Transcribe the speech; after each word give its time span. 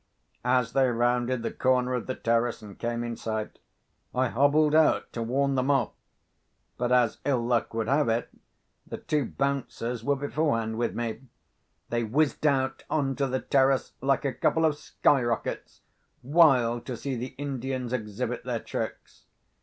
As 0.43 0.73
they 0.73 0.89
rounded 0.89 1.43
the 1.43 1.51
corner 1.51 1.93
of 1.93 2.07
the 2.07 2.15
terrace, 2.15 2.63
and 2.63 2.79
came 2.79 3.03
in 3.03 3.15
sight, 3.15 3.59
I 4.15 4.29
hobbled 4.29 4.73
out 4.73 5.13
to 5.13 5.21
warn 5.21 5.53
them 5.53 5.69
off. 5.69 5.91
But, 6.75 6.91
as 6.91 7.19
ill 7.23 7.43
luck 7.45 7.75
would 7.75 7.87
have 7.87 8.09
it, 8.09 8.29
the 8.87 8.97
two 8.97 9.25
Bouncers 9.25 10.03
were 10.03 10.15
beforehand 10.15 10.79
with 10.79 10.95
me. 10.95 11.21
They 11.89 12.03
whizzed 12.03 12.47
out 12.47 12.83
on 12.89 13.15
to 13.17 13.27
the 13.27 13.41
terrace 13.41 13.91
like 14.01 14.25
a 14.25 14.33
couple 14.33 14.65
of 14.65 14.73
skyrockets, 14.79 15.81
wild 16.23 16.87
to 16.87 16.97
see 16.97 17.15
the 17.15 17.35
Indians 17.37 17.93
exhibit 17.93 18.43
their 18.43 18.59
tricks. 18.61 19.25